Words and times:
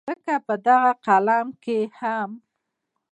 ځکه 0.09 0.33
په 0.47 0.53
دغه 0.65 0.91
فلم 1.03 1.47
کښې 1.63 1.79
هم 1.99 2.29